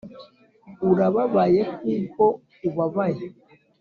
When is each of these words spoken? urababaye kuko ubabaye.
urababaye 0.91 1.61
kuko 1.85 2.23
ubabaye. 2.67 3.25